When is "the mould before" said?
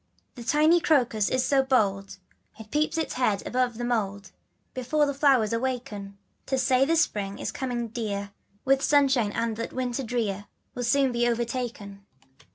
3.77-5.05